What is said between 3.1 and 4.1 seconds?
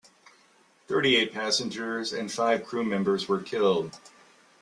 were killed.